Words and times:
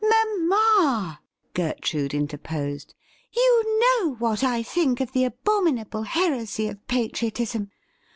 'Mamma,' 0.41 1.21
Gertrude 1.53 2.15
interposed,' 2.15 2.95
you 3.37 3.79
know 3.79 4.15
what 4.15 4.43
I 4.43 4.63
think 4.63 4.99
of 4.99 5.11
the 5.11 5.25
abominable 5.25 6.01
heresy 6.01 6.67
of 6.69 6.87
patriotism. 6.87 7.69